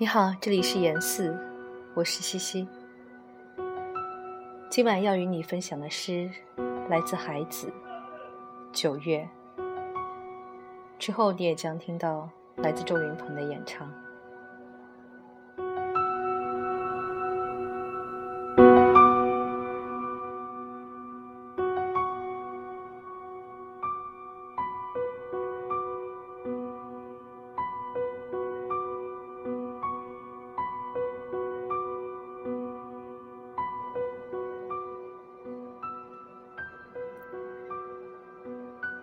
[0.00, 1.36] 你好，这里是严四，
[1.92, 2.68] 我是西西。
[4.70, 6.30] 今晚要与你分享的诗
[6.88, 7.68] 来自海子
[8.72, 9.28] 九月，
[11.00, 13.92] 之后你也将听到来自周云蓬的演唱。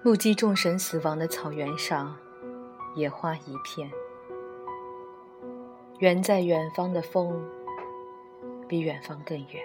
[0.05, 2.15] 目击众神死亡的草原上，
[2.93, 3.89] 野花一片。
[5.97, 7.43] 远在远方的风，
[8.67, 9.63] 比远方更远。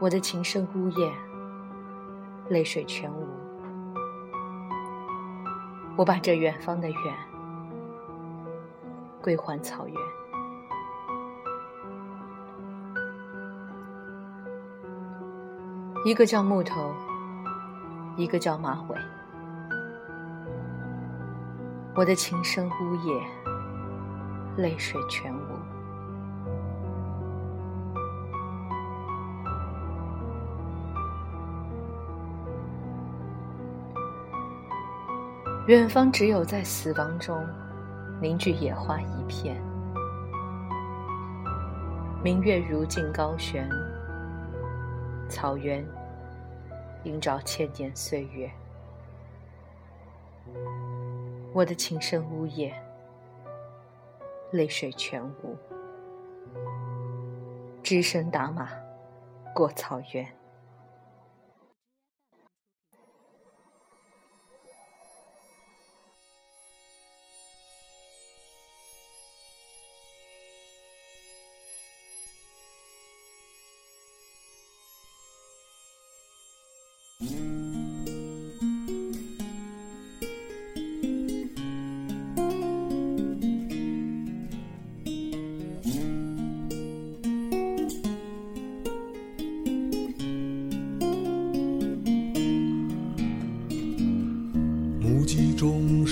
[0.00, 1.12] 我的琴声呜咽，
[2.48, 3.28] 泪水全无。
[5.98, 7.14] 我把这远方的远，
[9.20, 10.25] 归还草原。
[16.06, 16.94] 一个叫木头，
[18.16, 18.96] 一个叫马尾。
[21.96, 23.26] 我的琴声呜咽，
[24.56, 25.40] 泪水全无。
[35.66, 37.44] 远方只有在死亡中
[38.22, 39.60] 凝聚野花一片，
[42.22, 43.68] 明月如镜高悬。
[45.28, 45.84] 草原
[47.04, 48.50] 映照千年岁月，
[51.52, 52.72] 我的琴声呜咽，
[54.52, 55.56] 泪水全无，
[57.82, 58.70] 只身打马
[59.54, 60.26] 过草原。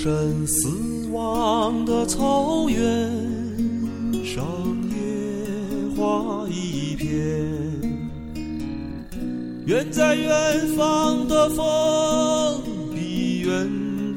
[0.05, 0.69] 众生死
[1.11, 3.11] 亡的草原
[4.23, 4.45] 上，
[4.91, 7.09] 野花一片。
[9.65, 12.61] 远在远方的风，
[12.93, 13.67] 比远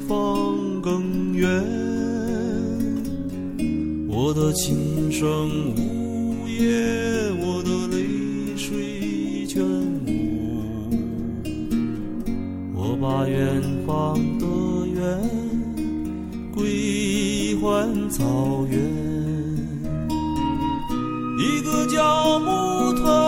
[0.07, 1.49] 方更远。
[4.07, 9.65] 我的琴声呜咽，我的泪水全
[10.05, 10.87] 无。
[12.75, 13.59] 我把远
[17.59, 18.79] 归还草原。
[21.37, 23.18] 一个叫木头，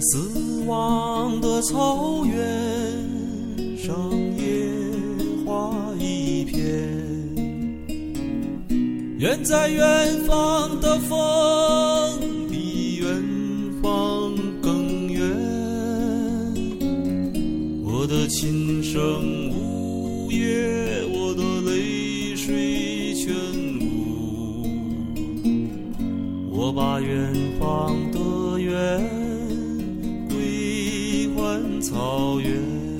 [0.00, 3.94] 死亡的草原上，
[4.36, 4.42] 野
[5.44, 6.56] 花一片。
[9.18, 11.18] 远在远方的风，
[12.50, 13.22] 比远
[13.82, 15.20] 方更远。
[17.84, 23.34] 我的琴声呜咽，我的泪水全
[23.78, 24.64] 无。
[26.50, 29.19] 我把远方的远
[31.80, 32.99] 草原。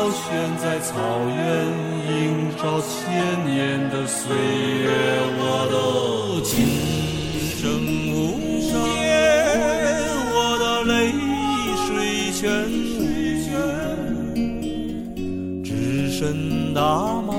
[0.00, 0.16] 高悬
[0.56, 0.96] 在草
[1.28, 1.36] 原，
[2.08, 4.88] 映照千年的岁月，
[5.36, 5.76] 我的
[6.42, 6.48] 琴
[7.60, 7.60] 声
[8.10, 8.10] 无
[8.96, 9.04] 言，
[10.32, 11.12] 我的泪
[11.84, 11.92] 水
[12.32, 12.40] 泉，
[15.62, 15.68] 只
[16.10, 16.80] 身大
[17.20, 17.29] 马。